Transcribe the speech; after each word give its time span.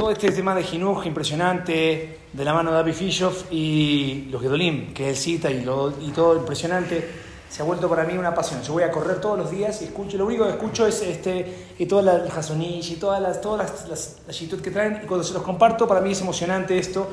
todo 0.00 0.12
este 0.12 0.32
tema 0.32 0.54
de 0.54 0.62
Jinuj 0.62 1.04
impresionante, 1.04 2.20
de 2.32 2.44
la 2.44 2.54
mano 2.54 2.72
de 2.72 2.78
Abby 2.78 2.94
Fishoff 2.94 3.52
y 3.52 4.28
los 4.30 4.40
Gedolim, 4.40 4.94
que 4.94 5.10
él 5.10 5.14
cita 5.14 5.50
y, 5.50 5.60
lo, 5.60 5.92
y 6.00 6.10
todo 6.10 6.36
impresionante, 6.36 7.06
se 7.50 7.60
ha 7.60 7.66
vuelto 7.66 7.86
para 7.86 8.04
mí 8.04 8.16
una 8.16 8.34
pasión. 8.34 8.62
Yo 8.62 8.72
voy 8.72 8.82
a 8.82 8.90
correr 8.90 9.20
todos 9.20 9.38
los 9.38 9.50
días 9.50 9.82
y 9.82 9.84
escucho, 9.84 10.16
lo 10.16 10.24
único 10.24 10.44
que 10.44 10.52
escucho 10.52 10.86
es 10.86 11.02
este, 11.02 11.74
y 11.78 11.84
todas 11.84 12.06
las 12.06 12.34
Hasonish 12.34 12.92
y 12.92 12.96
todas 12.96 13.20
las, 13.20 13.42
todas 13.42 13.86
las, 14.26 14.38
que 14.62 14.70
traen, 14.70 15.02
y 15.04 15.06
cuando 15.06 15.22
se 15.22 15.34
los 15.34 15.42
comparto, 15.42 15.86
para 15.86 16.00
mí 16.00 16.12
es 16.12 16.20
emocionante 16.22 16.78
esto. 16.78 17.06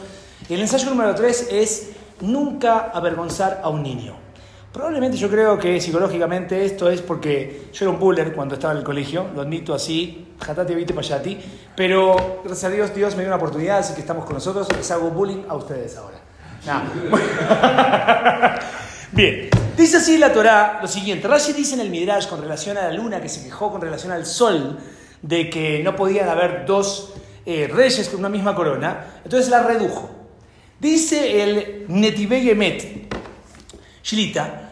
Y 0.48 0.54
el 0.54 0.62
ensayo 0.62 0.90
número 0.90 1.14
3 1.14 1.50
es 1.52 1.90
nunca 2.22 2.92
avergonzar 2.94 3.60
a 3.66 3.68
un 3.68 3.84
niño. 3.84 4.27
Probablemente 4.78 5.18
yo 5.18 5.28
creo 5.28 5.58
que 5.58 5.82
psicológicamente 5.82 6.64
esto 6.64 6.88
es 6.88 7.02
porque 7.02 7.70
yo 7.74 7.86
era 7.86 7.90
un 7.90 8.00
buller 8.00 8.32
cuando 8.32 8.54
estaba 8.54 8.74
en 8.74 8.78
el 8.78 8.84
colegio, 8.84 9.26
lo 9.34 9.42
admito 9.42 9.74
así, 9.74 10.28
jatati 10.40 10.76
vite 10.76 10.94
payati, 10.94 11.36
pero 11.76 12.44
gracias 12.46 12.66
a 12.66 12.70
Dios 12.76 12.94
Dios 12.94 13.16
me 13.16 13.24
dio 13.24 13.30
una 13.30 13.38
oportunidad, 13.38 13.80
así 13.80 13.96
que 13.96 14.02
estamos 14.02 14.24
con 14.26 14.36
nosotros, 14.36 14.68
les 14.72 14.92
hago 14.92 15.10
bullying 15.10 15.46
a 15.50 15.56
ustedes 15.56 15.98
ahora. 15.98 16.20
Bien, 19.14 19.50
dice 19.76 19.98
así 19.98 20.20
la 20.20 20.32
Torah 20.32 20.78
lo 20.80 20.88
siguiente, 20.88 21.28
Rashi 21.28 21.54
dice 21.54 21.74
en 21.74 21.80
el 21.80 21.90
Midrash 21.90 22.28
con 22.28 22.40
relación 22.40 22.78
a 22.78 22.84
la 22.84 22.94
luna 22.94 23.20
que 23.20 23.30
se 23.30 23.44
quejó 23.44 23.72
con 23.72 23.82
relación 23.82 24.12
al 24.12 24.28
sol 24.28 24.78
de 25.24 25.50
que 25.50 25.82
no 25.84 25.96
podían 25.96 26.30
haber 26.30 26.68
dos 26.68 27.16
eh, 27.48 27.68
reyes 27.68 28.10
con 28.10 28.20
una 28.20 28.30
misma 28.30 28.54
corona, 28.54 29.22
entonces 29.24 29.50
la 29.50 29.64
redujo. 29.64 30.12
Dice 30.80 31.42
el 31.42 31.86
Netibegemet, 31.88 33.08
Shilita, 34.04 34.67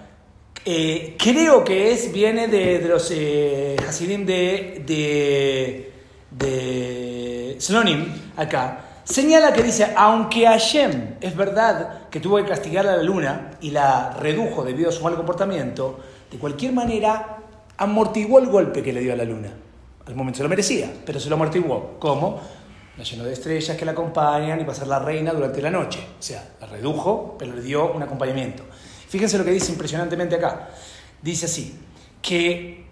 eh, 0.66 1.16
creo 1.18 1.64
que 1.64 1.92
es, 1.92 2.12
viene 2.12 2.48
de, 2.48 2.80
los 2.88 3.12
eh, 3.12 3.76
Hasidim 3.88 4.26
de, 4.26 4.84
de, 4.86 5.94
de 6.32 7.56
Slonim, 7.60 8.12
acá. 8.36 8.82
Señala 9.04 9.54
que 9.54 9.62
dice, 9.62 9.94
aunque 9.96 10.48
Hashem 10.48 11.18
es 11.22 11.36
verdad 11.36 12.10
que 12.10 12.20
tuvo 12.20 12.38
que 12.38 12.46
castigar 12.46 12.88
a 12.88 12.98
la 12.98 13.04
luna 13.04 13.52
y 13.62 13.70
la 13.70 14.18
redujo 14.20 14.64
debido 14.64 14.90
a 14.90 14.92
su 14.92 15.04
mal 15.04 15.16
comportamiento, 15.16 16.00
de 16.32 16.40
cualquier 16.40 16.74
manera 16.74 17.38
amortiguó 17.78 18.40
el 18.40 18.48
golpe 18.48 18.82
que 18.82 18.92
le 18.92 19.02
dio 19.02 19.14
a 19.14 19.16
la 19.16 19.26
luna. 19.26 19.52
Al 20.08 20.16
momento 20.16 20.38
se 20.38 20.44
lo 20.44 20.50
merecía, 20.50 20.92
pero 21.06 21.20
se 21.20 21.30
lo 21.30 21.36
amortiguó. 21.36 21.98
¿Cómo? 22.00 22.42
La 22.98 23.04
llenó 23.04 23.26
de 23.26 23.34
estrellas 23.34 23.78
que 23.78 23.86
la 23.86 23.92
acompañan 23.92 24.60
y 24.60 24.64
pasar 24.64 24.88
la 24.88 24.98
reina 24.98 25.32
durante 25.34 25.62
la 25.62 25.70
noche. 25.70 26.00
O 26.18 26.24
sea, 26.24 26.56
la 26.60 26.66
redujo, 26.66 27.36
pero 27.38 27.54
le 27.54 27.62
dio 27.62 27.92
un 27.92 28.02
acompañamiento. 28.02 28.64
Fíjense 29.08 29.38
lo 29.38 29.46
que 29.46 29.52
dice 29.52 29.72
impresionantemente 29.72 30.36
acá. 30.36 30.70
Dice 31.22 31.46
así, 31.46 31.76
que... 32.22 32.86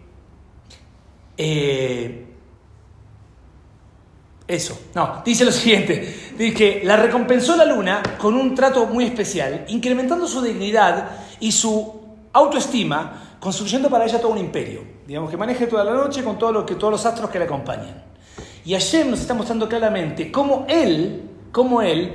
Eh, 1.35 2.25
eso, 4.45 4.77
no, 4.93 5.21
dice 5.25 5.45
lo 5.45 5.51
siguiente, 5.51 6.33
dice 6.37 6.53
que 6.53 6.81
la 6.83 6.97
recompensó 6.97 7.55
la 7.55 7.65
luna 7.65 8.03
con 8.17 8.35
un 8.35 8.53
trato 8.53 8.85
muy 8.87 9.05
especial, 9.05 9.65
incrementando 9.69 10.27
su 10.27 10.41
dignidad 10.41 11.11
y 11.39 11.51
su 11.51 12.01
autoestima, 12.33 13.37
construyendo 13.39 13.89
para 13.89 14.05
ella 14.05 14.19
todo 14.19 14.33
un 14.33 14.37
imperio, 14.37 14.83
digamos 15.07 15.31
que 15.31 15.37
maneje 15.37 15.65
toda 15.65 15.85
la 15.85 15.93
noche 15.93 16.23
con 16.23 16.37
todo 16.37 16.51
lo 16.51 16.65
que, 16.65 16.75
todos 16.75 16.91
los 16.91 17.05
astros 17.05 17.29
que 17.29 17.39
la 17.39 17.45
acompañan. 17.45 18.03
Y 18.65 18.73
Hashem 18.73 19.09
nos 19.09 19.21
está 19.21 19.33
mostrando 19.33 19.67
claramente 19.67 20.31
cómo 20.31 20.65
él, 20.67 21.29
cómo 21.51 21.81
él 21.81 22.13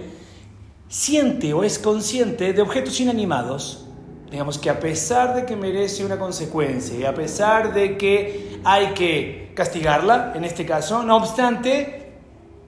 siente 0.89 1.53
o 1.55 1.65
es 1.65 1.79
consciente 1.79 2.53
de 2.53 2.63
objetos 2.63 3.01
inanimados 3.01 3.88
digamos 4.31 4.59
que 4.59 4.69
a 4.71 4.79
pesar 4.79 5.34
de 5.34 5.47
que 5.47 5.57
merece 5.57 6.05
una 6.05 6.19
consecuencia 6.19 6.98
y 6.98 7.05
a 7.05 7.15
pesar 7.15 7.73
de 7.73 7.97
que 7.97 8.61
hay 8.65 8.89
que 8.89 9.53
castigarla, 9.55 10.33
en 10.35 10.45
este 10.45 10.67
caso, 10.67 11.03
no 11.03 11.17
obstante, 11.17 12.12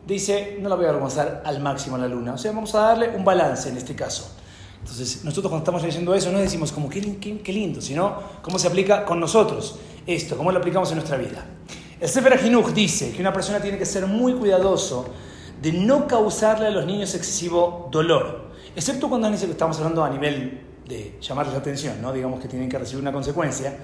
dice, 0.06 0.58
no 0.60 0.68
la 0.68 0.74
voy 0.74 0.86
a 0.86 0.88
avergonzar 0.88 1.42
al 1.44 1.60
máximo 1.60 1.98
la 1.98 2.08
luna. 2.08 2.34
O 2.34 2.38
sea, 2.38 2.52
vamos 2.52 2.74
a 2.74 2.80
darle 2.80 3.10
un 3.10 3.24
balance 3.24 3.68
en 3.68 3.76
este 3.76 3.94
caso. 3.94 4.36
Entonces, 4.80 5.24
nosotros 5.24 5.50
cuando 5.50 5.62
estamos 5.62 5.82
leyendo 5.82 6.14
eso 6.14 6.32
no 6.32 6.38
decimos 6.38 6.72
como 6.72 6.88
qué, 6.88 7.18
qué, 7.18 7.52
lindo, 7.52 7.82
sino 7.82 8.16
cómo 8.40 8.58
se 8.58 8.66
aplica 8.66 9.04
con 9.04 9.20
nosotros 9.20 9.78
esto, 10.06 10.36
cómo 10.38 10.50
lo 10.50 10.58
aplicamos 10.58 10.88
en 10.90 10.96
nuestra 10.96 11.18
vida. 11.18 11.44
El 12.00 12.08
Sefer 12.08 12.32
Ajinuch 12.32 12.68
dice 12.68 13.12
que 13.12 13.20
una 13.20 13.32
persona 13.32 13.60
tiene 13.60 13.76
que 13.76 13.84
ser 13.84 14.06
muy 14.06 14.32
cuidadoso 14.32 15.06
de 15.60 15.72
no 15.72 16.06
causarle 16.06 16.68
a 16.68 16.70
los 16.70 16.86
niños 16.86 17.14
excesivo 17.14 17.88
dolor, 17.92 18.52
excepto 18.74 19.10
cuando 19.10 19.28
estamos 19.28 19.76
hablando 19.76 20.02
a 20.02 20.08
nivel 20.08 20.69
llamarles 21.20 21.54
la 21.54 21.60
atención, 21.60 22.00
¿no? 22.00 22.12
digamos 22.12 22.40
que 22.40 22.48
tienen 22.48 22.68
que 22.68 22.78
recibir 22.78 23.02
una 23.02 23.12
consecuencia, 23.12 23.76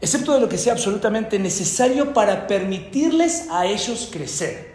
excepto 0.00 0.34
de 0.34 0.40
lo 0.40 0.48
que 0.48 0.58
sea 0.58 0.74
absolutamente 0.74 1.38
necesario 1.38 2.12
para 2.12 2.46
permitirles 2.46 3.48
a 3.50 3.66
ellos 3.66 4.08
crecer. 4.12 4.74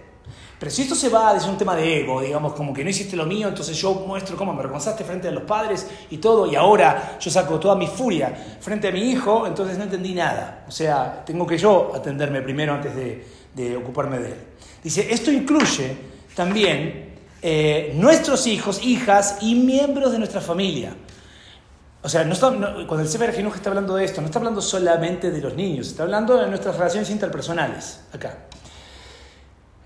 Pero 0.60 0.72
si 0.72 0.82
esto 0.82 0.94
se 0.94 1.08
va 1.08 1.30
a 1.30 1.34
decir 1.34 1.50
un 1.50 1.58
tema 1.58 1.74
de 1.74 2.02
ego, 2.02 2.20
digamos, 2.20 2.54
como 2.54 2.74
que 2.74 2.84
no 2.84 2.90
hiciste 2.90 3.16
lo 3.16 3.26
mío, 3.26 3.48
entonces 3.48 3.78
yo 3.78 3.94
muestro 3.94 4.36
cómo 4.36 4.54
me 4.54 4.62
reconzaste 4.62 5.06
frente 5.06 5.30
a 5.30 5.32
los 5.32 5.44
padres 5.44 5.88
y 6.10 6.18
todo, 6.18 6.52
y 6.52 6.56
ahora 6.56 7.18
yo 7.18 7.32
saco 7.32 7.58
toda 7.60 7.76
mi 7.76 7.88
furia 7.88 8.58
frente 8.60 8.90
a 8.90 8.92
mi 8.92 9.10
hijo, 9.10 9.48
entonces 9.48 9.78
no 9.78 9.86
entendí 9.86 10.14
nada. 10.14 10.66
O 10.68 10.72
sea, 10.72 11.24
tengo 11.26 11.48
que 11.48 11.58
yo 11.58 11.94
atenderme 11.96 12.42
primero 12.42 12.74
antes 12.74 12.94
de, 12.94 13.26
de 13.56 13.78
ocuparme 13.78 14.20
de 14.20 14.28
él. 14.28 14.38
Dice, 14.84 15.08
esto 15.10 15.32
incluye 15.32 15.96
también 16.36 17.09
eh, 17.42 17.94
nuestros 17.96 18.48
hijos, 18.48 18.84
hijas 18.84 19.38
y 19.42 19.56
miembros 19.56 20.12
de 20.12 20.18
nuestra 20.18 20.42
familia. 20.42 20.94
O 22.02 22.08
sea, 22.08 22.28
cuando 22.40 23.00
el 23.00 23.08
Sefer 23.08 23.34
Jinuj 23.34 23.56
está 23.56 23.70
hablando 23.70 23.96
de 23.96 24.06
esto, 24.06 24.22
no 24.22 24.28
está 24.28 24.40
hablando 24.40 24.62
solamente 24.62 25.32
de 25.32 25.42
los 25.42 25.54
niños, 25.54 25.88
está 25.88 26.04
hablando 26.04 26.38
de 26.38 26.48
nuestras 26.48 26.78
relaciones 26.78 27.10
interpersonales. 27.10 28.02
Acá. 28.14 28.38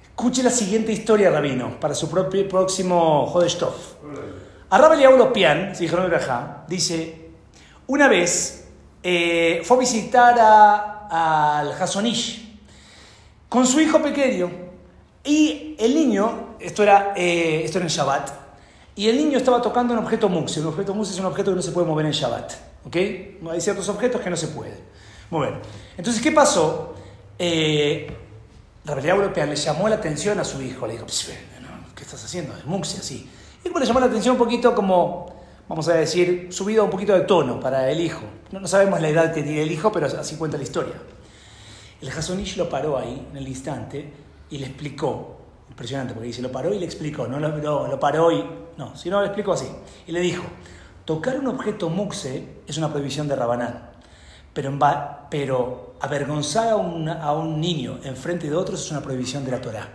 Escuche 0.10 0.44
la 0.44 0.52
siguiente 0.52 0.92
historia, 0.92 1.32
Rabino, 1.32 1.80
para 1.80 1.96
su 1.96 2.10
propio, 2.10 2.48
próximo 2.48 3.26
Jodestov. 3.28 3.74
Arraba 4.70 5.34
Pian, 5.34 5.76
si 5.76 5.84
dijeron 5.84 6.12
dice: 6.68 7.30
Una 7.88 8.08
vez 8.08 8.68
eh, 9.02 9.62
fue 9.64 9.78
a 9.78 9.80
visitar 9.80 10.36
al 11.10 11.72
Hasonish 11.72 12.60
con 13.50 13.66
su 13.68 13.80
hijo 13.80 14.02
pequeño 14.02 14.63
y 15.24 15.76
el 15.80 15.96
niño 15.96 16.56
esto 16.60 16.84
era, 16.84 17.14
eh, 17.16 17.62
esto 17.64 17.78
era 17.78 17.86
en 17.86 17.92
Shabbat, 17.92 18.44
y 18.96 19.10
el 19.10 19.18
niño 19.18 19.38
estaba 19.38 19.62
tocando 19.62 19.94
un 19.94 20.00
objeto 20.00 20.30
mux. 20.30 20.58
Un 20.58 20.68
objeto 20.68 20.94
mux 20.94 21.10
es 21.10 21.20
un 21.20 21.26
objeto 21.26 21.52
que 21.52 21.56
no 21.56 21.62
se 21.62 21.72
puede 21.72 21.88
mover 21.88 22.06
en 22.06 22.12
Shabbat. 22.12 22.54
¿Ok? 22.86 22.96
Hay 23.52 23.60
ciertos 23.62 23.90
objetos 23.90 24.22
que 24.22 24.30
no 24.30 24.38
se 24.38 24.50
pueden 24.50 24.76
mover. 25.32 25.56
Entonces, 25.98 26.22
¿qué 26.22 26.32
pasó? 26.32 26.94
Eh, 27.40 28.08
la 28.86 28.94
realidad 28.94 29.16
europea 29.16 29.46
le 29.46 29.56
llamó 29.56 29.90
la 29.90 29.96
atención 29.96 30.40
a 30.40 30.44
su 30.44 30.62
hijo. 30.62 30.86
Le 30.86 30.94
dijo, 30.94 31.06
¿qué 31.96 32.04
estás 32.04 32.24
haciendo? 32.24 32.56
Es 32.56 32.66
mux 32.66 33.00
así. 33.00 33.28
Y 33.64 33.70
como 33.70 33.80
le 33.80 33.86
llamó 33.86 34.00
la 34.00 34.06
atención 34.06 34.34
un 34.34 34.40
poquito 34.40 34.76
como, 34.76 35.34
vamos 35.68 35.88
a 35.88 35.94
decir, 35.94 36.50
subido 36.52 36.84
un 36.84 36.92
poquito 36.92 37.14
de 37.14 37.22
tono 37.22 37.60
para 37.60 37.90
el 37.90 38.00
hijo. 38.00 38.22
No, 38.52 38.60
no 38.60 38.68
sabemos 38.68 39.02
la 39.02 39.10
edad 39.10 39.34
que 39.34 39.42
tiene 39.42 39.64
el 39.64 39.72
hijo, 39.72 39.92
pero 39.92 40.06
así 40.06 40.36
cuenta 40.36 40.58
la 40.58 40.64
historia. 40.64 40.96
El 42.00 42.10
Hasonish 42.10 42.58
lo 42.58 42.70
paró 42.70 42.98
ahí 42.98 43.26
en 43.32 43.38
el 43.38 43.48
instante 43.48 44.14
y 44.54 44.60
le 44.60 44.68
explicó 44.68 45.44
Impresionante, 45.74 46.14
porque 46.14 46.28
dice, 46.28 46.44
lo 46.44 46.52
paró 46.52 46.72
y 46.72 46.78
le 46.78 46.86
explicó, 46.86 47.28
no 47.28 47.40
lo, 47.40 48.00
paró 48.00 48.32
y... 48.32 48.46
No, 48.78 48.96
sino 48.96 49.20
lo 49.20 49.26
explicó 49.26 49.54
así. 49.54 49.68
Y 50.06 50.12
le 50.12 50.20
dijo, 50.20 50.44
tocar 51.04 51.40
un 51.40 51.48
objeto 51.48 51.90
muxe 51.90 52.62
es 52.68 52.78
una 52.78 52.92
prohibición 52.92 53.28
de 53.28 53.36
Rabanán, 53.36 53.90
pero, 54.54 55.96
avergonzar 56.00 56.70
a 56.70 56.76
un, 56.76 57.60
niño 57.60 58.00
en 58.04 58.16
frente 58.16 58.48
de 58.48 58.56
otros 58.56 58.86
es 58.86 58.92
una 58.92 59.02
prohibición 59.02 59.44
de 59.44 59.50
la 59.50 59.60
Torah. 59.60 59.90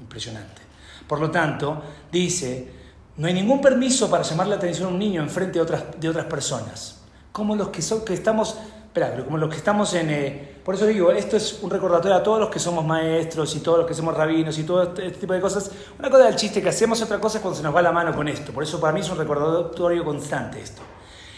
Impresionante. 0.00 0.62
Por 1.06 1.20
lo 1.20 1.30
tanto, 1.30 1.82
dice, 2.10 2.72
no 3.18 3.26
hay 3.26 3.34
ningún 3.34 3.60
permiso 3.60 4.08
para 4.08 4.22
llamar 4.22 4.46
la 4.46 4.56
atención 4.56 4.88
a 4.88 4.92
un 4.92 4.98
niño 4.98 5.20
en 5.20 5.28
frente 5.28 5.58
de 5.58 5.60
otras, 5.60 5.84
de 6.00 6.08
otras 6.08 6.24
personas. 6.24 7.02
Como 7.30 7.56
los 7.56 7.68
que, 7.68 7.82
son, 7.82 8.06
que 8.06 8.14
estamos 8.14 8.56
Espera, 8.94 9.10
pero 9.10 9.24
como 9.24 9.38
los 9.38 9.50
que 9.50 9.56
estamos 9.56 9.92
en... 9.94 10.08
Eh, 10.08 10.54
por 10.64 10.76
eso 10.76 10.86
digo, 10.86 11.10
esto 11.10 11.36
es 11.36 11.58
un 11.62 11.68
recordatorio 11.68 12.16
a 12.16 12.22
todos 12.22 12.38
los 12.38 12.48
que 12.48 12.60
somos 12.60 12.86
maestros 12.86 13.56
y 13.56 13.58
todos 13.58 13.78
los 13.78 13.88
que 13.88 13.92
somos 13.92 14.16
rabinos 14.16 14.56
y 14.56 14.62
todo 14.62 14.84
este, 14.84 15.06
este 15.08 15.18
tipo 15.18 15.32
de 15.32 15.40
cosas. 15.40 15.68
Una 15.98 16.08
cosa 16.08 16.26
del 16.26 16.36
chiste 16.36 16.62
que 16.62 16.68
hacemos, 16.68 17.02
otra 17.02 17.18
cosa 17.18 17.38
es 17.38 17.42
cuando 17.42 17.56
se 17.56 17.64
nos 17.64 17.74
va 17.74 17.82
la 17.82 17.90
mano 17.90 18.14
con 18.14 18.28
esto. 18.28 18.52
Por 18.52 18.62
eso 18.62 18.80
para 18.80 18.92
mí 18.92 19.00
es 19.00 19.10
un 19.10 19.18
recordatorio 19.18 20.04
constante 20.04 20.60
esto. 20.60 20.80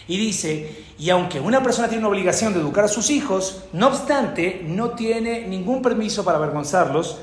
Y 0.06 0.18
dice, 0.18 0.84
y 0.98 1.08
aunque 1.08 1.40
una 1.40 1.62
persona 1.62 1.88
tiene 1.88 2.02
una 2.02 2.10
obligación 2.10 2.52
de 2.52 2.60
educar 2.60 2.84
a 2.84 2.88
sus 2.88 3.08
hijos, 3.08 3.64
no 3.72 3.86
obstante, 3.86 4.60
no 4.62 4.90
tiene 4.90 5.48
ningún 5.48 5.80
permiso 5.80 6.26
para 6.26 6.36
avergonzarlos, 6.36 7.20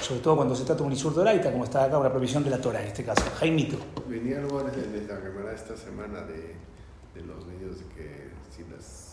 sobre 0.00 0.22
todo 0.22 0.36
cuando 0.36 0.56
se 0.56 0.64
trata 0.64 0.80
de 0.80 0.86
un 0.86 0.94
isur 0.94 1.12
doraita, 1.12 1.52
como 1.52 1.64
está 1.64 1.84
acá, 1.84 1.98
una 1.98 2.08
prohibición 2.08 2.42
de 2.42 2.48
la 2.48 2.58
Torah 2.58 2.80
en 2.80 2.86
este 2.86 3.04
caso. 3.04 3.22
Jaimito. 3.38 3.76
Venía 4.08 4.38
algo 4.38 4.62
de 4.62 5.06
la 5.06 5.76
semana 5.76 6.22
de, 6.22 6.56
de 7.14 7.26
los 7.26 7.46
niños 7.46 7.76
que 7.94 8.30
si 8.50 8.64
las 8.74 9.07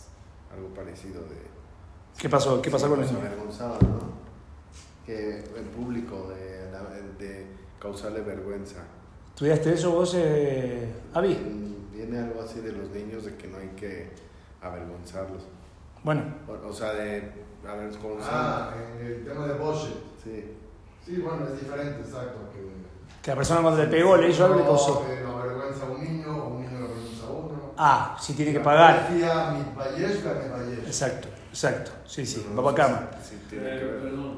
algo 0.56 0.70
parecido 0.74 1.22
de... 1.24 1.38
¿Qué 2.18 2.30
pasó? 2.30 2.62
¿Qué 2.62 2.72
pasó 2.72 2.90
con 2.90 3.04
eso? 3.04 3.18
avergonzaba, 3.18 3.78
¿no? 3.82 4.16
Que 5.06 5.40
en 5.40 5.68
público, 5.76 6.30
de, 6.30 6.72
de 7.24 7.46
causarle 7.80 8.22
vergüenza. 8.22 8.84
¿Estudiaste 9.30 9.74
eso 9.74 9.92
vos, 9.92 10.14
eh, 10.18 10.90
Avi? 11.14 11.36
Mm, 11.36 11.92
viene 11.94 12.20
algo 12.20 12.42
así 12.42 12.62
de 12.62 12.72
los 12.72 12.90
niños 12.90 13.26
de 13.26 13.36
que 13.36 13.48
no 13.48 13.58
hay 13.58 13.68
que 13.76 14.10
avergonzarlos. 14.62 15.44
Bueno. 16.04 16.24
O, 16.68 16.72
sea, 16.72 16.94
de 16.94 17.32
avergonzar. 17.68 18.30
Ah, 18.32 18.74
el 19.02 19.26
tema 19.26 19.46
de 19.48 19.54
Bosch. 19.56 19.90
Sí. 20.24 20.54
Sí, 21.06 21.18
bueno, 21.18 21.48
es 21.48 21.60
diferente, 21.60 22.00
exacto. 22.00 22.50
Que, 22.52 23.22
Que 23.22 23.32
la 23.32 23.36
persona 23.36 23.62
cuando 23.62 23.84
le 23.84 23.90
pegó, 23.90 24.18
le 24.18 24.30
hizo 24.30 24.46
algo, 24.46 24.60
le 24.60 24.64
causó. 24.64 25.06
que 25.06 25.22
lo 25.22 25.38
avergüenza 25.38 25.86
a 25.86 25.90
un 25.90 26.04
niño 26.04 26.44
o 26.44 26.48
un 26.48 26.62
niño 26.62 26.80
lo 26.80 26.86
avergüenza 26.86 27.26
a 27.28 27.30
otro. 27.30 27.58
Ah, 27.78 28.18
si 28.20 28.34
tiene 28.34 28.54
que 28.54 28.60
pagar. 28.62 29.08
Exacto, 30.86 31.28
exacto. 31.50 31.92
Sí, 32.06 32.26
sí, 32.26 32.46
va 32.58 32.64
para 32.64 32.76
cama. 32.76 33.10
Eh, 33.52 34.00
perdón. 34.02 34.38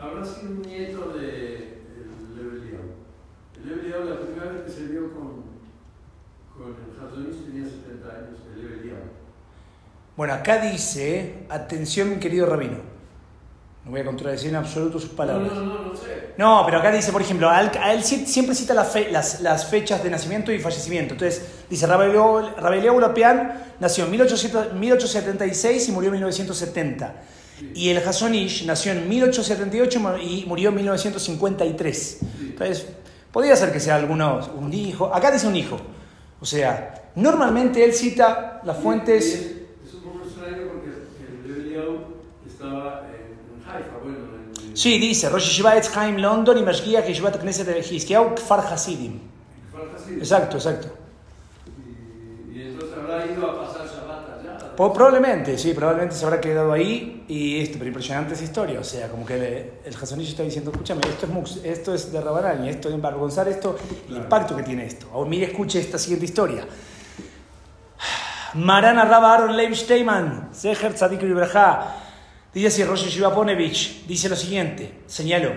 Habrá 0.00 0.24
sido 0.24 0.50
un 0.52 0.62
nieto 0.62 1.12
de 1.12 1.82
el 1.96 2.36
Lebeliao. 2.36 2.82
El 3.56 3.68
Lebeliao, 3.68 4.04
la 4.04 4.20
primera 4.20 4.52
vez 4.52 4.62
que 4.62 4.70
se 4.70 4.86
vio 4.86 5.12
con, 5.12 5.44
con 6.56 6.74
el 6.74 7.06
Hazonish 7.06 7.44
tenía 7.46 7.64
70 7.64 8.08
años, 8.08 8.40
el 8.54 8.62
Lebeliao. 8.62 8.98
Bueno, 10.16 10.34
acá 10.34 10.60
dice, 10.60 11.46
atención 11.48 12.10
mi 12.10 12.16
querido 12.16 12.46
rabino. 12.46 12.95
No 13.86 13.92
voy 13.92 14.00
a 14.00 14.04
contradecir 14.04 14.50
en 14.50 14.56
absoluto 14.56 14.98
sus 14.98 15.10
No, 15.12 15.16
palabras. 15.16 15.52
no, 15.54 15.62
no, 15.62 15.82
no 15.84 15.96
sé. 15.96 16.34
No, 16.36 16.62
pero 16.66 16.78
acá 16.78 16.90
dice, 16.90 17.12
por 17.12 17.22
ejemplo, 17.22 17.48
a 17.48 17.60
él, 17.60 17.70
a 17.80 17.92
él 17.94 18.02
si- 18.02 18.26
siempre 18.26 18.54
cita 18.54 18.74
las, 18.74 18.88
fe- 18.92 19.10
las, 19.12 19.40
las 19.40 19.66
fechas 19.70 20.02
de 20.02 20.10
nacimiento 20.10 20.50
y 20.52 20.58
fallecimiento. 20.58 21.14
Entonces, 21.14 21.40
dice, 21.70 21.86
Rabeliao 21.86 22.94
Ulapeán 22.94 23.62
nació 23.80 24.04
en 24.06 24.10
1800 24.10 24.72
1876 24.74 25.88
y 25.88 25.92
murió 25.92 26.08
en 26.08 26.14
1970. 26.14 27.14
Y 27.74 27.88
el 27.88 27.98
Hasonish 27.98 28.66
nació 28.66 28.90
en 28.92 29.08
1878 29.08 30.18
y 30.20 30.44
murió 30.48 30.70
en 30.70 30.74
1953. 30.74 32.18
Entonces, 32.40 32.86
podría 33.32 33.54
ser 33.56 33.72
que 33.72 33.78
sea 33.80 33.94
alguno, 33.96 34.40
un 34.56 34.74
hijo. 34.74 35.14
Acá 35.14 35.30
dice 35.30 35.46
un 35.46 35.54
hijo. 35.56 35.78
O 36.40 36.44
sea, 36.44 37.10
normalmente 37.14 37.82
él 37.84 37.94
cita 37.94 38.60
las 38.64 38.76
fuentes... 38.78 39.24
Es, 39.26 39.34
es 39.86 39.94
un 39.94 40.02
poco 40.02 40.24
extraño 40.26 40.64
porque 40.72 40.90
el 40.90 41.48
Lebeliao 41.48 42.08
estaba 42.46 43.06
en, 43.08 43.58
en 43.62 43.65
Haifa, 43.76 43.98
bueno, 44.02 44.18
en, 44.18 44.76
Sí, 44.76 44.98
dice, 44.98 45.28
Rosh 45.30 45.44
Yeshiva 45.48 45.76
Etz 45.76 45.92
Chaim 45.92 46.16
London 46.16 46.58
y 46.58 46.62
Mashgiach 46.62 47.06
Yeshivat 47.06 47.38
Knesset 47.40 47.66
de 47.66 47.78
Hizkiyahu 47.80 48.34
Kfar 48.34 48.60
Hasidim. 48.60 49.20
Exacto, 50.18 50.56
exacto. 50.56 50.88
Y, 52.52 52.58
y 52.58 52.62
entonces 52.62 52.96
habrá 52.98 53.26
ido 53.26 53.50
a 53.50 53.66
pasar 53.66 53.86
Shabbat 53.86 54.40
allá. 54.40 54.76
Po- 54.76 54.92
Probablemente, 54.92 55.56
sí, 55.58 55.72
probablemente 55.74 56.14
se 56.14 56.24
habrá 56.24 56.40
quedado 56.40 56.72
ahí 56.72 57.24
y 57.28 57.60
esto, 57.60 57.74
pero 57.78 57.88
impresionante 57.88 58.34
esa 58.34 58.44
historia, 58.44 58.78
o 58.80 58.84
sea, 58.84 59.08
como 59.08 59.24
que 59.26 59.34
el, 59.34 59.42
el 59.84 59.94
está 60.22 60.42
diciendo, 60.42 60.70
escúchame, 60.70 61.00
esto 61.08 61.26
es, 61.26 61.32
mux, 61.32 61.56
esto 61.64 61.94
es 61.94 62.12
de 62.12 62.20
Rabanán 62.20 62.64
y 62.64 62.68
esto 62.68 62.88
es 62.88 62.94
avergonzar 62.94 63.48
esto, 63.48 63.76
el 64.08 64.16
impacto 64.18 64.54
que 64.56 64.62
tiene 64.62 64.84
esto. 64.86 65.06
Ahora 65.12 65.28
mire, 65.30 65.46
escuche 65.46 65.80
esta 65.80 65.98
siguiente 65.98 66.26
historia. 66.26 66.66
Marana 68.54 69.04
Rabba 69.04 69.34
Aaron 69.34 69.56
Leib 69.56 69.74
Steinman, 69.74 70.50
Zeher 70.54 70.94
Tzadik 70.94 71.22
Ibrahá, 71.22 72.05
dice 72.60 72.68
así, 72.68 72.84
Rosh 72.84 73.04
Yeshiva 73.04 73.34
Ponevich, 73.34 74.06
dice 74.06 74.28
lo 74.28 74.36
siguiente, 74.36 74.92
señaló, 75.06 75.52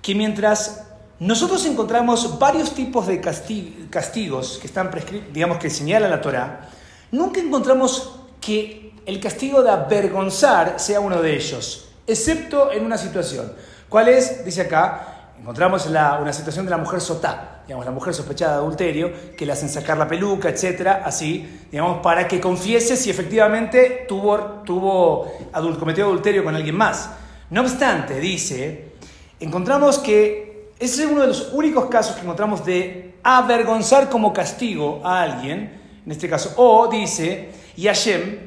que 0.00 0.14
mientras 0.14 0.84
nosotros 1.18 1.66
encontramos 1.66 2.38
varios 2.38 2.72
tipos 2.74 3.06
de 3.08 3.20
casti- 3.20 3.88
castigos 3.90 4.58
que 4.60 4.68
están 4.68 4.90
prescritos, 4.90 5.32
digamos 5.32 5.58
que 5.58 5.68
señala 5.68 6.08
la 6.08 6.20
Torah, 6.20 6.68
nunca 7.10 7.40
encontramos 7.40 8.20
que 8.40 8.92
el 9.04 9.18
castigo 9.20 9.62
de 9.62 9.70
avergonzar 9.70 10.78
sea 10.78 11.00
uno 11.00 11.20
de 11.20 11.34
ellos, 11.34 11.88
excepto 12.06 12.70
en 12.70 12.84
una 12.84 12.98
situación. 12.98 13.52
¿Cuál 13.88 14.08
es? 14.08 14.44
Dice 14.44 14.60
acá, 14.60 15.17
encontramos 15.40 15.86
la- 15.86 16.18
una 16.20 16.32
situación 16.32 16.64
de 16.64 16.70
la 16.70 16.76
mujer 16.78 17.00
sotá, 17.00 17.62
digamos, 17.66 17.84
la 17.86 17.92
mujer 17.92 18.14
sospechada 18.14 18.52
de 18.52 18.58
adulterio, 18.58 19.12
que 19.36 19.46
le 19.46 19.52
hacen 19.52 19.68
sacar 19.68 19.96
la 19.98 20.08
peluca, 20.08 20.48
etcétera, 20.48 21.02
así, 21.04 21.60
digamos, 21.70 21.98
para 21.98 22.26
que 22.26 22.40
confiese 22.40 22.96
si 22.96 23.10
efectivamente 23.10 24.04
tuvo, 24.08 24.38
tuvo 24.64 25.26
adul- 25.52 25.78
cometió 25.78 26.04
adulterio 26.06 26.44
con 26.44 26.54
alguien 26.54 26.76
más. 26.76 27.10
No 27.50 27.60
obstante, 27.62 28.18
dice, 28.20 28.92
encontramos 29.40 29.98
que 29.98 30.70
ese 30.78 31.04
es 31.04 31.10
uno 31.10 31.22
de 31.22 31.28
los 31.28 31.50
únicos 31.52 31.86
casos 31.86 32.16
que 32.16 32.22
encontramos 32.22 32.64
de 32.64 33.14
avergonzar 33.22 34.08
como 34.08 34.32
castigo 34.32 35.00
a 35.04 35.22
alguien, 35.22 35.80
en 36.04 36.12
este 36.12 36.28
caso, 36.28 36.52
o 36.56 36.88
dice, 36.88 37.50
y 37.76 37.86
Hashem, 37.86 38.38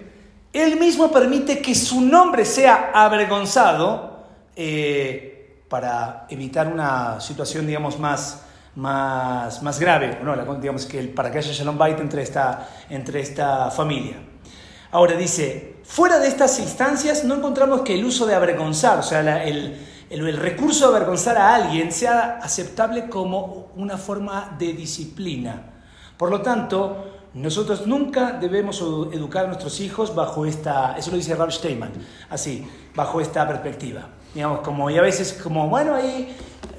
él 0.53 0.79
mismo 0.79 1.11
permite 1.11 1.61
que 1.61 1.73
su 1.75 2.01
nombre 2.01 2.43
sea 2.45 2.91
avergonzado 2.93 4.25
eh, 4.55 5.30
para 5.71 6.25
evitar 6.27 6.67
una 6.67 7.21
situación, 7.21 7.65
digamos, 7.65 7.97
más, 7.97 8.41
más, 8.75 9.63
más 9.63 9.79
grave, 9.79 10.19
¿no? 10.21 10.35
Digamos 10.57 10.85
que 10.85 10.99
el- 10.99 11.09
para 11.09 11.31
que 11.31 11.37
haya 11.37 11.53
Shalom 11.53 11.77
Bait 11.77 11.97
entre 12.01 12.21
esta, 12.21 12.67
entre 12.89 13.21
esta 13.21 13.71
familia. 13.71 14.17
Ahora 14.91 15.15
dice, 15.15 15.77
fuera 15.85 16.19
de 16.19 16.27
estas 16.27 16.59
instancias 16.59 17.23
no 17.23 17.35
encontramos 17.35 17.81
que 17.81 17.93
el 17.95 18.03
uso 18.03 18.25
de 18.25 18.35
avergonzar, 18.35 18.99
o 18.99 19.03
sea, 19.03 19.21
el, 19.45 19.77
el- 20.09 20.27
el 20.27 20.35
recurso 20.37 20.91
de 20.91 20.97
avergonzar 20.97 21.37
a 21.37 21.55
alguien 21.55 21.89
sea 21.93 22.39
aceptable 22.43 23.07
como 23.07 23.71
una 23.77 23.97
forma 23.97 24.53
de 24.59 24.73
disciplina. 24.73 25.63
Por 26.17 26.29
lo 26.29 26.41
tanto, 26.41 27.29
nosotros 27.33 27.87
nunca 27.87 28.33
debemos 28.33 28.81
edu- 28.81 29.13
educar 29.13 29.45
a 29.45 29.47
nuestros 29.47 29.79
hijos 29.79 30.13
bajo 30.13 30.45
esta, 30.45 30.97
eso 30.97 31.11
lo 31.11 31.15
dice 31.17 31.33
Ralph 31.33 31.53
Steinman, 31.53 31.93
así, 32.29 32.67
bajo 32.93 33.21
esta 33.21 33.47
perspectiva. 33.47 34.09
Digamos, 34.33 34.61
como, 34.61 34.89
y 34.89 34.97
a 34.97 35.01
veces 35.01 35.33
como, 35.41 35.67
bueno, 35.67 35.95
ahí, 35.95 36.35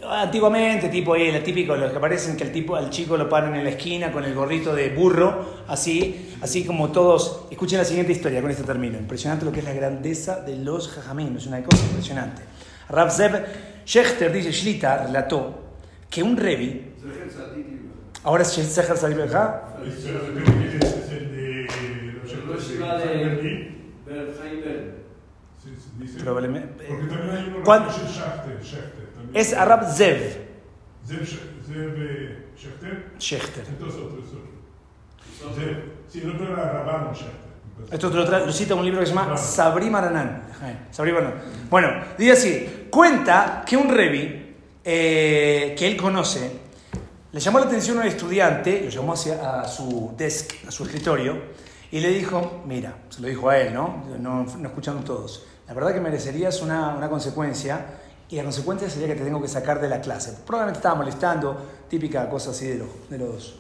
antiguamente, 0.09 0.89
tipo 0.89 1.15
ahí, 1.15 1.29
el 1.29 1.43
típico, 1.43 1.77
los 1.77 1.91
que 1.91 1.99
aparecen 1.99 2.37
que 2.37 2.45
el 2.45 2.53
tipo, 2.53 2.77
al 2.77 2.91
chico 2.91 3.17
lo 3.17 3.29
paran 3.29 3.55
en 3.55 3.65
la 3.65 3.71
esquina 3.71 4.11
con 4.11 4.25
el 4.25 4.35
gorrito 4.35 4.75
de 4.75 4.91
burro, 4.91 5.63
así, 5.69 6.35
así 6.41 6.65
como 6.65 6.91
todos, 6.91 7.47
escuchen 7.51 7.79
la 7.79 7.85
siguiente 7.85 8.13
historia, 8.13 8.41
con 8.41 8.51
este 8.51 8.65
término, 8.65 8.99
impresionante 8.99 9.45
lo 9.45 9.53
que 9.53 9.61
es 9.61 9.65
la 9.65 9.75
grandeza 9.75 10.41
de 10.41 10.57
los 10.57 10.89
jajamim, 10.89 11.37
es 11.37 11.47
una 11.47 11.63
cosa 11.63 11.85
impresionante. 11.85 12.43
Rav 12.89 13.11
Zev 13.13 13.45
Schechter, 13.85 14.33
dice, 14.33 14.51
Shlita, 14.51 15.05
relató 15.07 15.63
que 16.09 16.23
un 16.23 16.37
revi, 16.37 16.93
ahora 18.25 18.43
es 18.43 18.57
Shecher 18.57 18.97
Salibreja, 18.97 19.63
Espero 24.05 24.42
Sí, 25.63 25.71
sí, 25.79 25.91
dice. 25.99 26.19
probablemente, 26.21 26.85
Porque 26.89 27.05
también 27.07 27.37
hay 27.37 27.45
uno 27.55 27.65
¿Cuál? 27.65 27.83
Schachter, 27.91 28.59
Schachter. 28.63 29.07
también. 29.15 29.37
es 29.37 29.53
Arab 29.55 29.85
Zev 29.95 30.19
Zev 31.07 31.27
Zev, 31.67 31.95
eh, 31.99 32.47
Schachter. 32.59 33.11
Schechter. 33.19 33.65
Entonces 33.69 34.01
otro 34.01 34.19
es 34.19 34.27
otro. 34.29 35.55
Zev. 35.55 35.83
Sí, 36.09 36.21
el 36.23 36.31
otro 36.31 36.53
era 36.53 36.73
Rabano. 36.73 37.13
Esto 37.91 38.11
te 38.11 38.17
lo, 38.17 38.47
lo 38.47 38.53
cita 38.53 38.75
un 38.75 38.85
libro 38.85 39.01
que 39.01 39.07
se 39.07 39.15
llama 39.15 39.37
Sabri 39.37 39.89
Maranán. 39.89 40.43
Sabri 40.91 41.13
Maranán. 41.13 41.35
Bueno, 41.71 41.89
dice 42.19 42.33
así, 42.33 42.87
cuenta 42.91 43.65
que 43.67 43.77
un 43.77 43.89
revi 43.89 44.55
eh, 44.85 45.75
que 45.79 45.87
él 45.89 45.97
conoce 45.97 46.61
le 47.33 47.41
llamó 47.41 47.61
la 47.61 47.67
atención 47.67 47.97
a 47.99 48.03
un 48.03 48.07
estudiante, 48.09 48.83
lo 48.85 48.91
llamó 48.91 49.15
hacia 49.15 49.63
a 49.63 49.67
su 49.69 50.13
desk, 50.19 50.67
a 50.69 50.71
su 50.71 50.85
escritorio, 50.85 51.41
y 51.93 52.01
le 52.01 52.09
dijo, 52.09 52.63
mira, 52.67 53.05
se 53.11 53.21
lo 53.21 53.29
dijo 53.29 53.49
a 53.49 53.59
él, 53.59 53.73
¿no? 53.73 54.05
No, 54.19 54.45
no 54.45 54.69
escuchando 54.69 55.05
todos, 55.05 55.47
la 55.69 55.75
verdad 55.75 55.95
que 55.95 56.01
merecerías 56.01 56.61
una, 56.63 56.97
una 56.97 57.09
consecuencia, 57.09 57.87
y 58.33 58.37
la 58.37 58.45
consecuencia 58.45 58.89
sería 58.89 59.09
que 59.09 59.15
te 59.15 59.25
tengo 59.25 59.43
que 59.43 59.49
sacar 59.49 59.79
de 59.79 59.91
la 59.91 60.01
clase. 60.01 60.39
Probablemente 60.47 60.79
estaba 60.79 60.95
molestando, 60.95 61.55
típica 61.91 62.31
cosa 62.31 62.51
así 62.51 62.67
de 62.67 62.79
los, 62.79 62.89
de 63.11 63.19
los, 63.19 63.57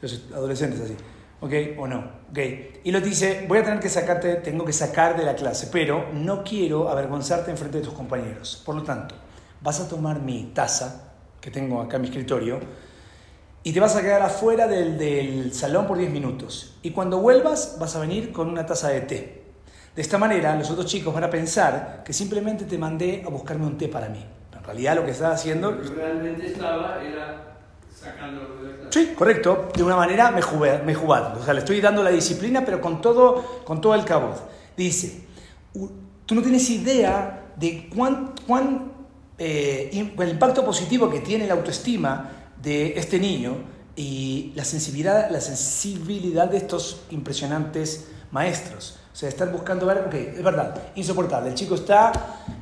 de 0.00 0.08
los 0.08 0.22
adolescentes 0.32 0.80
así. 0.80 0.96
¿Ok? 1.38 1.52
¿O 1.78 1.86
no? 1.86 1.98
¿Ok? 2.30 2.38
Y 2.82 2.90
lo 2.92 3.02
dice, 3.02 3.44
voy 3.46 3.58
a 3.58 3.64
tener 3.64 3.78
que 3.78 3.90
sacarte, 3.90 4.36
tengo 4.36 4.64
que 4.64 4.72
sacar 4.72 5.18
de 5.18 5.24
la 5.24 5.34
clase, 5.34 5.68
pero 5.70 6.10
no 6.14 6.42
quiero 6.44 6.88
avergonzarte 6.88 7.50
en 7.50 7.58
frente 7.58 7.78
de 7.78 7.84
tus 7.84 7.92
compañeros. 7.92 8.62
Por 8.64 8.74
lo 8.74 8.82
tanto, 8.82 9.14
vas 9.60 9.80
a 9.80 9.86
tomar 9.86 10.22
mi 10.22 10.50
taza, 10.54 11.12
que 11.38 11.50
tengo 11.50 11.82
acá 11.82 11.96
en 11.96 12.02
mi 12.02 12.08
escritorio, 12.08 12.58
y 13.66 13.72
te 13.72 13.80
vas 13.80 13.96
a 13.96 14.00
quedar 14.00 14.22
afuera 14.22 14.68
del, 14.68 14.96
del 14.96 15.52
salón 15.52 15.88
por 15.88 15.98
10 15.98 16.12
minutos. 16.12 16.76
Y 16.82 16.92
cuando 16.92 17.18
vuelvas, 17.18 17.78
vas 17.80 17.96
a 17.96 17.98
venir 17.98 18.30
con 18.30 18.48
una 18.48 18.64
taza 18.64 18.90
de 18.90 19.00
té. 19.00 19.42
De 19.92 20.02
esta 20.02 20.18
manera, 20.18 20.54
los 20.54 20.70
otros 20.70 20.86
chicos 20.86 21.12
van 21.12 21.24
a 21.24 21.30
pensar 21.30 22.02
que 22.04 22.12
simplemente 22.12 22.64
te 22.64 22.78
mandé 22.78 23.24
a 23.26 23.28
buscarme 23.28 23.66
un 23.66 23.76
té 23.76 23.88
para 23.88 24.08
mí. 24.08 24.24
En 24.56 24.62
realidad 24.62 24.94
lo 24.94 25.04
que 25.04 25.10
estás 25.10 25.40
haciendo 25.40 25.72
Lo 25.72 25.82
que 25.82 25.88
realmente 25.88 26.46
estaba 26.46 27.02
era 27.02 27.56
sacándolo 27.92 28.62
de 28.62 28.70
la 28.70 28.76
clase. 28.76 29.00
Sí, 29.00 29.14
correcto, 29.16 29.68
de 29.74 29.82
una 29.82 29.96
manera 29.96 30.30
mejubad. 30.30 31.36
O 31.36 31.44
sea, 31.44 31.52
le 31.52 31.58
estoy 31.58 31.80
dando 31.80 32.04
la 32.04 32.10
disciplina, 32.10 32.64
pero 32.64 32.80
con 32.80 33.00
todo, 33.00 33.62
con 33.64 33.80
todo 33.80 33.96
el 33.96 34.04
caboz. 34.04 34.44
Dice, 34.76 35.24
tú 36.24 36.36
no 36.36 36.40
tienes 36.40 36.70
idea 36.70 37.46
de 37.56 37.90
cuán, 37.92 38.32
cuán 38.46 38.92
eh, 39.38 39.90
el 39.92 40.28
impacto 40.28 40.64
positivo 40.64 41.10
que 41.10 41.18
tiene 41.18 41.48
la 41.48 41.54
autoestima 41.54 42.35
de 42.66 42.98
este 42.98 43.20
niño 43.20 43.58
y 43.94 44.52
la 44.56 44.64
sensibilidad, 44.64 45.30
la 45.30 45.40
sensibilidad 45.40 46.48
de 46.50 46.56
estos 46.56 47.02
impresionantes 47.10 48.08
maestros. 48.32 48.98
O 49.12 49.16
sea, 49.16 49.28
estar 49.28 49.50
buscando 49.52 49.86
ver, 49.86 49.98
ok, 50.08 50.14
es 50.14 50.42
verdad, 50.42 50.74
insoportable, 50.96 51.50
el 51.50 51.54
chico 51.54 51.76
está 51.76 52.10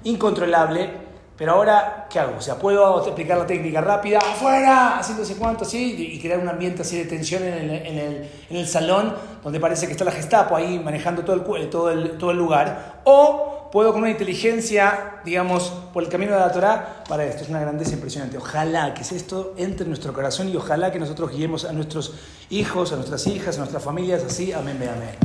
incontrolable, 0.04 0.90
pero 1.37 1.52
ahora, 1.52 2.06
¿qué 2.11 2.20
hago? 2.20 2.37
O 2.37 2.40
sea, 2.42 2.56
puedo 2.56 3.02
explicar 3.02 3.38
la 3.38 3.46
técnica 3.46 3.80
rápida, 3.80 4.18
afuera, 4.18 4.99
haciéndose 4.99 5.37
cuánto, 5.37 5.64
así, 5.64 5.96
y 6.12 6.20
crear 6.20 6.38
un 6.38 6.49
ambiente 6.49 6.82
así 6.82 6.99
de 6.99 7.06
tensión 7.06 7.42
en 7.42 7.54
el, 7.54 7.70
en 7.70 7.99
el, 7.99 8.30
en 8.50 8.56
el 8.56 8.68
salón, 8.68 9.14
donde 9.42 9.58
parece 9.58 9.87
que 9.87 9.92
está 9.92 10.04
la 10.04 10.12
Gestapo 10.12 10.54
ahí 10.54 10.78
manejando 10.78 11.25
todo 11.25 11.34
el, 11.34 11.42
cu- 11.42 11.58
todo 11.70 11.90
el, 11.90 12.18
todo 12.18 12.30
el 12.30 12.37
lugar, 12.37 13.00
o 13.04 13.63
puedo 13.75 13.93
con 13.93 14.02
una 14.02 14.11
inteligencia, 14.12 15.16
digamos, 15.25 15.73
por 15.93 16.04
el 16.04 16.09
camino 16.09 16.33
de 16.33 16.38
la 16.38 16.52
Torah, 16.52 17.02
para 17.09 17.25
esto. 17.25 17.43
Es 17.43 17.49
una 17.49 17.59
grandeza 17.59 17.95
impresionante. 17.95 18.38
Ojalá 18.38 18.95
que 18.95 19.02
esto 19.02 19.52
entre 19.57 19.83
en 19.83 19.88
nuestro 19.88 20.12
corazón 20.12 20.49
y 20.49 20.54
ojalá 20.54 20.93
que 20.93 21.00
nosotros 21.00 21.33
guiemos 21.33 21.64
a 21.64 21.73
nuestros 21.73 22.14
hijos, 22.50 22.93
a 22.93 22.97
nuestras 22.97 23.26
hijas, 23.26 23.57
a 23.57 23.59
nuestras 23.59 23.83
familias 23.83 24.23
así. 24.23 24.52
Amén, 24.52 24.76
amén. 24.76 25.16